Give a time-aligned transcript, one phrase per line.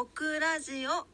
[0.00, 1.08] オクラジオ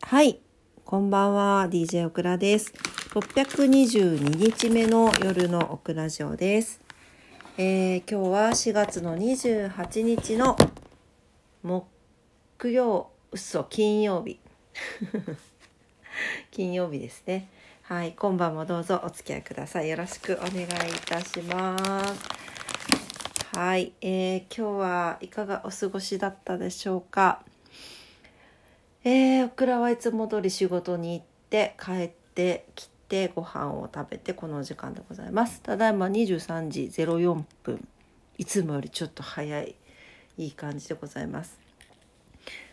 [0.00, 0.40] はい、
[0.86, 2.72] こんばんは、DJ オクラです。
[3.10, 6.80] 622日目の夜のオクラジオです。
[7.58, 10.56] えー今日は4月の28日の
[11.62, 14.40] 木曜、嘘、金曜日。
[16.50, 17.50] 金曜日ですね。
[17.82, 19.90] はい、今晩もどうぞお付き合いください。
[19.90, 20.68] よろしくお願いい
[21.04, 22.46] たします。
[23.56, 27.42] はい、えー今日はいかがお過ごしだったでしょうか？
[29.02, 35.62] えー、オクラはいつも通り仕事に行って帰ってきてご飯を食べてこの時間でございます。
[35.62, 37.88] ただいま23時04分。
[38.36, 39.74] いつもよりちょっと早い
[40.36, 41.58] いい感じでございます。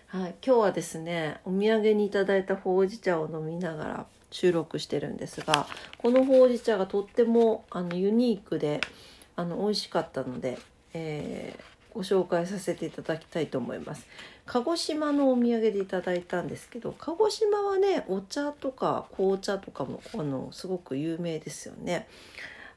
[0.08, 5.66] はい今日はですねお土産にいただいたほうじ茶を飲みながら収録してるんですが
[5.98, 8.82] このほうじ茶がとってもあのユニークで
[9.38, 10.60] あの美味しかったので、
[10.94, 14.08] えーご紹介させていただきたいと思います。
[14.48, 22.08] 鹿児島のお土産でいただいたんですけど鹿児島はねお茶とか紅茶とかもあのすごく有名ですよね。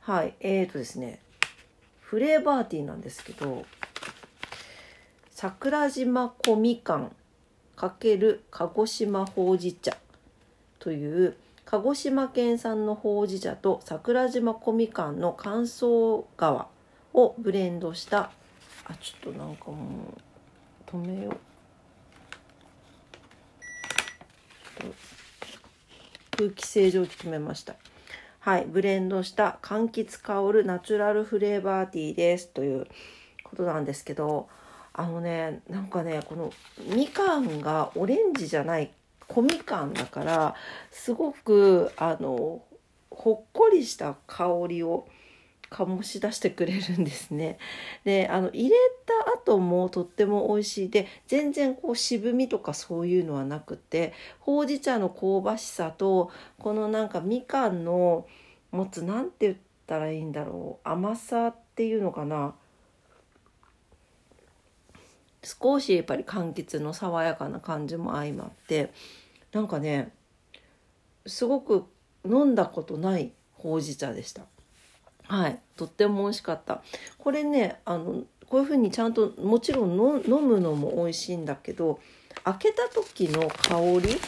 [0.01, 1.21] はいえーとですね
[2.03, 3.65] フレーバーティーなんですけど
[5.31, 7.17] 桜島小みかん
[7.77, 9.97] ×鹿児島ほうじ茶
[10.79, 16.76] という鹿児島県産のほうじ茶と桜島小みかんの乾燥皮
[17.17, 18.31] をブレンドした。
[18.85, 21.37] あちょっとなんかもう止めよう。
[26.37, 27.75] 空気清浄機止めました。
[28.41, 29.59] はいブレンドした。
[29.63, 30.65] 柑橘香る。
[30.67, 32.49] ナチュラルフレーバーティーです。
[32.49, 32.87] という
[33.43, 34.49] ことなんですけど
[34.93, 36.53] あのねなんかねこの
[36.95, 38.93] みかんがオレンジじゃない。
[39.27, 40.55] 小みかんだから
[40.93, 42.63] すごくあの
[43.11, 45.09] ほっこりした香りを
[45.71, 47.59] 醸し出してくれるんですね。
[48.05, 58.27] であの入れた後もとっても美味しいで全然こう渋みとかそういうのはなくてほうじ茶の香ばしさとこのなんかみかんの
[58.71, 59.57] 持つなんて言っ
[59.87, 62.55] たらいいんだろう甘さっていうのかな
[65.43, 68.93] 少しやっぱり柑橘の爽やかな感じも相まって
[69.53, 70.13] なんかね
[71.25, 71.85] すごく
[72.25, 74.43] 飲んだことないほうじ茶でした。
[75.29, 76.83] はい、とっても美味しかった。
[77.19, 82.01] これね、あのこういう風にちゃんともちろんの飲むのも美味しいんだけど、
[82.45, 84.21] 開けた時の香り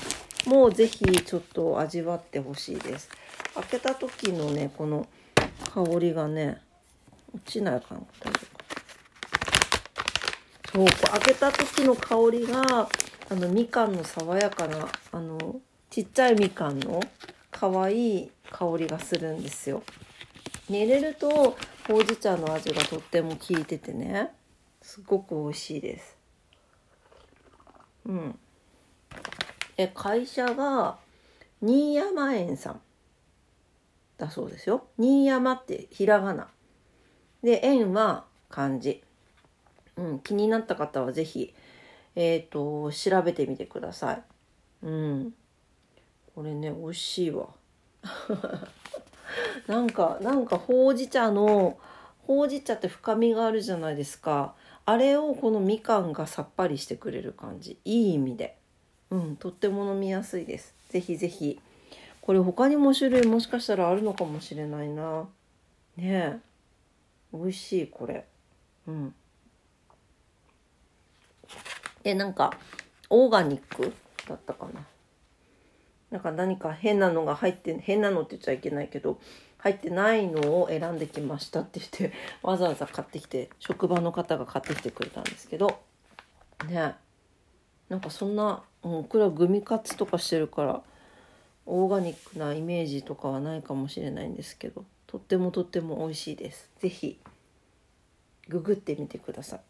[0.51, 3.09] もぜひちょっと味わってほしいです。
[3.55, 5.07] 開けた時のね、この
[5.73, 6.61] 香りがね、
[7.35, 8.01] 落ちないかな。
[8.21, 8.69] 大丈夫か
[10.73, 12.89] そう、こう開けた時の香りが
[13.31, 15.61] あのみかんの爽やかなあの
[15.91, 17.01] ちっちゃいみかんの
[17.51, 19.83] 可愛い香りがするんですよ。
[20.69, 21.57] 入れると
[21.87, 24.31] ほうじ茶の味がとっても効いててね
[24.83, 26.17] すごく美味しいです。
[28.07, 28.39] うん。
[29.77, 30.99] え会社が
[31.61, 32.81] 新山園さん。
[34.19, 34.87] だそうですよ。
[34.99, 36.49] 新山ってひらがな。
[37.43, 39.03] で園は漢字。
[39.97, 41.55] うん気になった方は是非
[42.15, 44.23] えっ、と調べてみてください。
[44.83, 45.35] うん。
[46.35, 47.49] これね美味しいわ。
[49.69, 51.79] なんかなんかほうじ茶の
[52.27, 54.55] ほうじ茶って深みがあるじゃないですか。
[54.87, 57.79] あれをこのみかんがさっぱりしてくれる感じ。
[57.85, 58.57] いい意味で。
[59.11, 60.75] うんとっても飲みやすいです。
[60.89, 61.61] ぜひぜひ。
[62.23, 65.29] これ他にも種類もしかしたらあるのかもしれないな。
[65.97, 66.39] ねえ。
[67.33, 68.25] 美味しいこれ。
[68.87, 69.15] うん。
[72.03, 72.55] でなんか
[73.11, 73.93] オーガニック
[74.27, 74.87] だったかな。
[76.11, 79.21] なんか何か変なのが入って変なのって言っちゃいけないけど
[79.59, 85.81] 入ってないのを選んできましたって言って わざわざ買ってきて職場の方が買ってきてくれたんですけど
[86.67, 86.95] ね。
[87.89, 90.83] なんかそんな、うん、これはグミカツとかしてるから
[91.65, 96.71] オーガニックなイメージとかはないかもしれないんですけどとってもとっても美味しいです。
[96.79, 97.19] 是非
[98.49, 99.61] ググってみてください。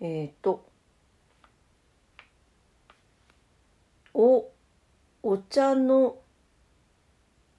[0.00, 0.64] えっ、ー、と
[4.14, 4.50] お
[5.22, 6.16] お茶の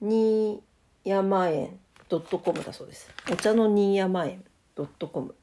[0.01, 0.59] 新
[1.03, 3.07] 山園ドットコムだそうです。
[3.31, 4.43] お茶の新山園
[4.73, 5.35] ドットコム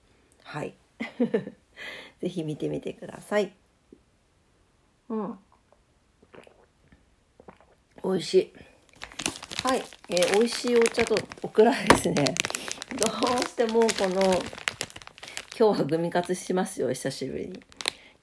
[0.42, 0.74] はい。
[2.20, 3.52] ぜひ見てみてください。
[5.08, 5.38] うん。
[8.02, 8.52] 美味しい。
[9.62, 12.24] はい、えー、美味しいお茶とオクラですね。
[12.98, 14.22] どうしてもこの
[15.56, 17.62] 今日はグミカツしますよ久しぶりに。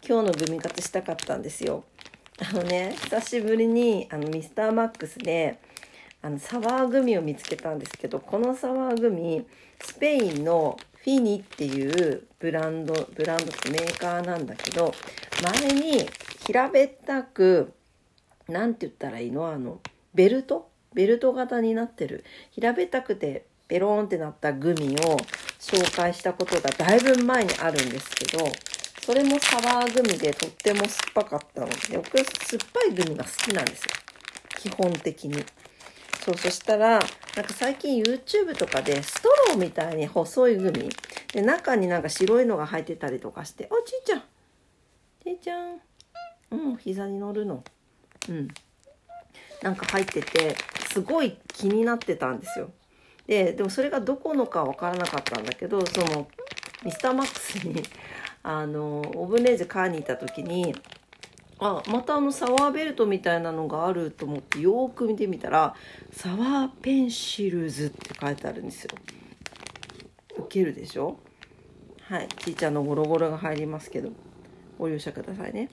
[0.05, 1.85] 今日のグミカツしたかったんですよ。
[2.39, 5.59] あのね久しぶりにあのミスターマックスで
[6.25, 9.45] あのサワーグミを見つけたんですけどこのサワーグミ
[9.79, 14.91] スペインのフィニっていうブランドブランドってメーカーなんだけど
[15.61, 16.09] 前に
[16.47, 17.71] 平べったく
[18.49, 19.47] なんて言ったらいいの？
[19.47, 19.79] あの
[20.15, 20.67] ベルト？
[20.95, 22.23] ベルト型になってる。
[22.49, 25.17] 平べったくてペローンってなったグミを
[25.59, 28.43] 紹介したことがだいぶ前にあるんですけど
[29.03, 31.67] それもサワーグミでとっても酸っぱかったの。
[31.67, 33.89] で僕は酸っぱいグミが好きなんですよ。
[34.57, 35.45] 基本的に。
[36.25, 36.99] そうそしたら
[37.35, 40.89] なんか最近 YouTube とかでストローみたいに細いグミ
[41.31, 44.23] で中になんか白いのが入ってたりとかして「おちいちゃん
[45.23, 45.79] ちいちゃん
[46.49, 47.63] うん膝に乗るの。
[48.29, 48.47] うん。
[49.61, 50.55] なんか入ってて
[50.91, 52.71] すごい気になってたんですよ。
[53.27, 56.27] ででもそれがどこのか分からなかったんだけどその
[56.83, 57.83] ミスターマックスに
[58.43, 60.75] あのオブネーゼ買いに行った時に
[61.59, 65.75] あまたあのサワーベルトみたいなのがあると思ってよーく見てみたら
[66.11, 68.91] 「サワーペンシルズ」って書いてあるんですよ。
[70.37, 71.17] ウケるでしょ？
[72.01, 74.09] はいちいちゃんのゴロゴロが入りますけど
[74.77, 75.69] ご容赦くださいね。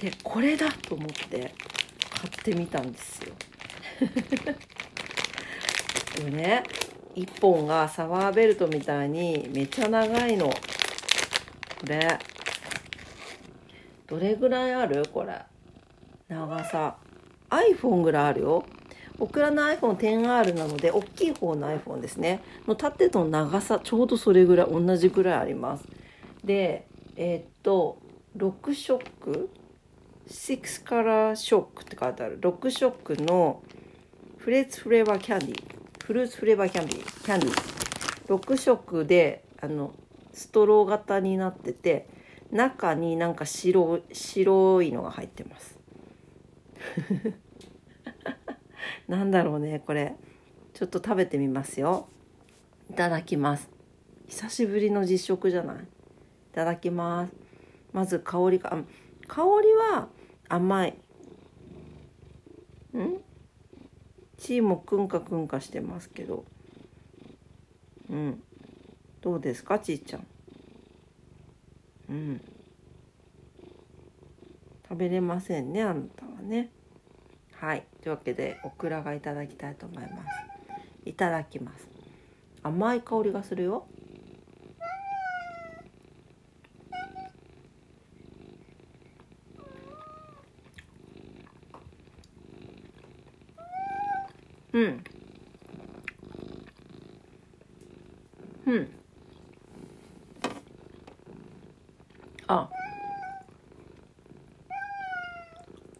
[0.00, 1.54] でこれだと思って
[2.10, 3.32] 買ってみたんですよ。
[6.24, 6.62] でね
[7.16, 10.50] 1本がサワーベルトみたいにめっちゃ長いの。
[10.50, 10.54] こ
[11.86, 12.18] れ
[14.12, 15.06] どれぐらいある？
[15.10, 15.40] これ。
[16.28, 16.96] 長さ。
[17.48, 18.66] iPhone ぐらいあるよ。
[19.16, 22.42] 僕らの iPhone10R なので大きい方の iPhone ですね。
[22.68, 25.84] の縦の長さちょうどそれぐらい同じぐらいあります。
[26.44, 26.86] で
[27.16, 28.02] えー、っと
[28.36, 29.48] 6色
[30.28, 32.38] ？6カラーショックって書いてある。
[32.38, 33.62] 6色の
[34.36, 35.62] フレーツフレーバーキャンディ
[36.04, 39.94] フルーツフレーバーキャンディキャンディ6色であの
[40.34, 42.08] ストロー型になってて
[42.52, 45.78] 中になんか白白いのが入ってます。
[49.08, 50.14] なんだろうねこれ。
[50.74, 52.08] ちょっと食べてみますよ。
[52.90, 53.70] いただきます。
[54.28, 55.82] 久しぶりの実食じゃない？
[55.82, 55.86] い
[56.52, 57.32] ただきます。
[57.92, 58.70] まず香りが
[59.26, 60.08] 香りは
[60.48, 60.98] 甘い。
[62.94, 63.18] ん？
[64.36, 66.44] チーもくんかくんかしてますけど。
[68.10, 68.42] うん。
[69.22, 70.26] どうですかちいちゃん？
[72.12, 72.40] うん。
[74.86, 76.70] 食べれませんねあなたはね。
[77.54, 77.86] はい。
[78.02, 80.42] というわけでオクラがいただきたいと思います。
[81.06, 81.88] いただきます。
[82.62, 83.86] 甘い香りがするよ。
[94.74, 95.04] うん。
[98.66, 99.02] うん
[102.52, 102.68] あ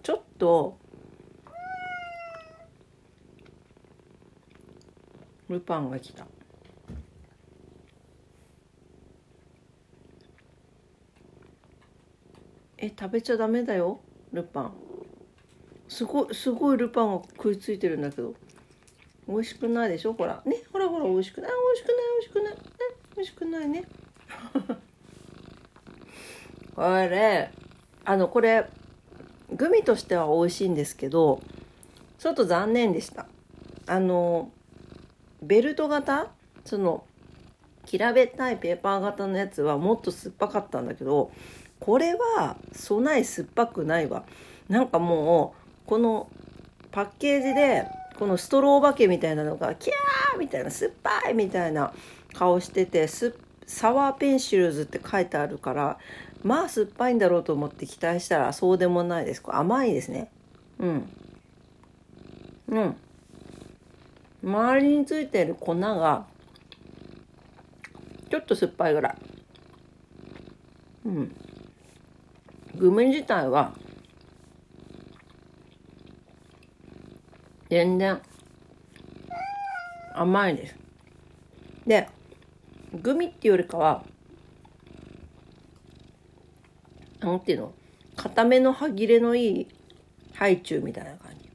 [0.02, 0.76] ちょっと
[5.48, 6.26] ルパンが来た。
[12.76, 14.00] え食べちゃダメだよ
[14.32, 14.72] ルパン。
[15.86, 18.34] すごいすごいルパンが食いついてるんだけど。
[19.28, 20.42] 美味しくないでしょほら。
[20.44, 21.50] ねほらほら美味しくない。
[21.52, 22.58] 美味しくない美味しくない、ね、
[23.14, 23.84] 美味しくないね。
[26.74, 27.52] これ
[28.04, 28.66] あのこれ
[29.62, 31.40] グミとしては美味しいんですけど
[32.18, 33.26] ちょっと残念でした。
[33.86, 34.50] あの
[35.40, 36.30] ベルト型？
[36.64, 37.04] その
[37.84, 41.30] 平べったいペーパー型のやつはもっと酸っぱかったんだけど
[41.78, 44.24] これは備え酸っぱくないわ。
[44.68, 46.28] なんかもうこの
[46.90, 47.86] パッケージで
[48.18, 51.92] このストローバケみたいなのがキャーみたいな酸っぱいみたいな
[52.34, 55.98] 顔しててサワーペンシルズって書いてあるから
[56.42, 59.42] まあ酸っぱいんだろうと思って期待したらそうでもないです。
[59.46, 60.30] 甘いですね。
[60.78, 61.08] うん。
[62.68, 62.96] うん。
[64.44, 66.26] 周りについてる粉が
[68.28, 69.16] ちょっと酸っぱいぐらい。
[71.06, 71.36] うん。
[72.76, 73.72] グミ自体は
[77.68, 78.20] 全然
[80.14, 80.76] 甘いです。
[81.86, 82.08] で
[83.00, 84.04] グミっていうよりかは
[87.22, 87.72] なんていうの？
[88.16, 89.68] 固めの歯切れのいい
[90.34, 91.50] ハイチュウみたいな感じ。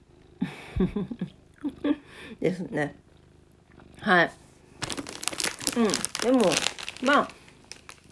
[2.41, 2.95] ですね。
[3.99, 4.31] はい。
[5.77, 6.31] うん。
[6.31, 6.51] でも
[7.03, 7.29] まあ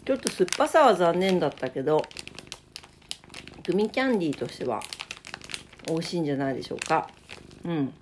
[0.04, 2.02] ちょっと酸っぱさは残念だったけど
[3.64, 4.80] グミキャンディーとしては
[5.88, 7.08] 美味しいんじゃないでしょうか。
[7.64, 7.92] うん。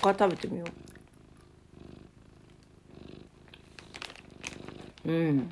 [0.00, 0.83] 他食べてみよう。
[5.06, 5.50] うん。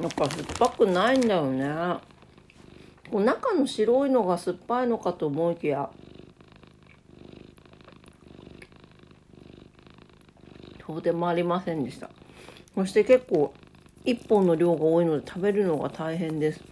[0.00, 1.68] なんか酸っぱくないんだよね。
[3.10, 5.90] こう中の白いのが酸っぱいのかと思いきや。
[10.86, 12.10] そうでもありませんでした。
[12.74, 13.52] そして結構
[14.04, 16.60] 1本の量が多いので食べるのが大変です。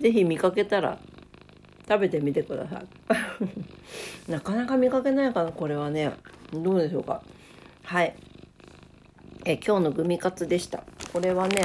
[0.00, 0.98] ぜひ見かけたら
[1.88, 4.30] 食べてみてください。
[4.30, 6.12] なかなか見かけないかなこれはね。
[6.52, 7.22] どうでしょうか。
[7.84, 8.14] はい。
[9.44, 10.82] え今日のグミカツでした。
[11.12, 11.62] これはね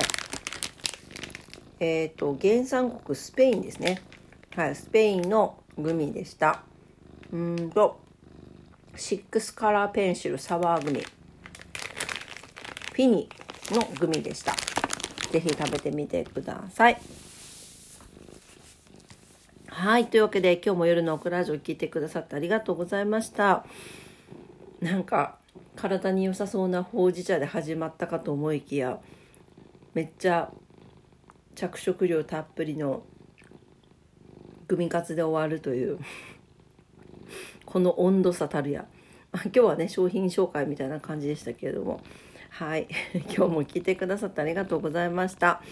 [1.79, 4.01] えっ、ー、と原産国スペインですね。
[4.55, 6.63] はいスペインのグミでした。
[7.33, 7.99] うんと
[8.95, 11.01] シックスカラーペンシルサワーグミ。
[11.01, 13.29] フィニ
[13.71, 14.53] のグミでした。
[15.31, 17.30] 是非食べてみてください。
[19.81, 20.05] はい。
[20.05, 23.65] というわけで今日も夜のオクラジオ聞いてくださってありがとうございました。
[24.79, 25.39] なんか
[25.75, 28.99] 体に良さそうなほうじ茶で始まったかと思いきや
[29.95, 30.51] めっちゃ
[31.55, 33.01] 着色料たっぷりの
[34.67, 35.97] グミカツで終わるという
[37.65, 38.85] この温度差たるや。
[39.33, 42.01] 今日はね商品紹介みたいな感じでしたけれども。
[42.51, 42.87] はい。
[43.35, 45.63] 今日も聞いてくださってありがとうございました。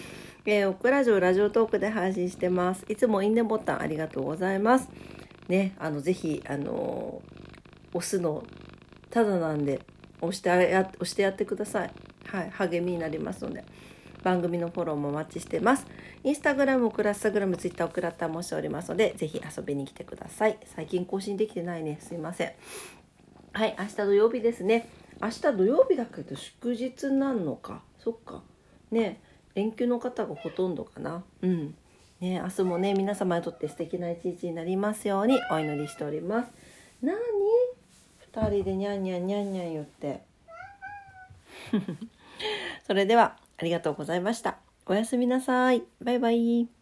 [0.51, 2.83] えー、オクラジオラジオトークで配信してます。
[2.89, 4.89] いつもいいねボタンありがとうございます。
[5.47, 8.43] ね、あのぜひあのー、押すの
[9.11, 9.79] ただなんで
[10.21, 11.91] 押してや押してやってください。
[12.25, 13.63] はい、励みになりますので。
[14.23, 15.85] 番組のフォローもお待ちしてます。
[16.23, 20.57] インスタグラム、クラスタグラム、ツイッター、オクラッタもしておりますので、ぜひ遊びに来てください。
[20.65, 21.99] 最近更新できてないね。
[22.01, 22.51] すいません。
[23.53, 24.89] はい、明日土曜日ですね。
[25.21, 27.81] 明日土曜日だけど祝日なんのか。
[27.97, 28.43] そっか。
[28.91, 29.21] ね
[29.55, 31.23] 連休の方がほとんどかな。
[31.41, 31.75] うん。
[32.19, 36.51] ね明日もね、皆様にとって素敵な一日になりますようにお祈りしております。
[37.01, 37.19] なに
[38.19, 40.21] 二人でにゃんにゃんにゃんにゃん言って。
[42.85, 44.57] それではありがとうございました。
[44.85, 45.83] おやすみなさい。
[46.01, 46.78] バイバイ。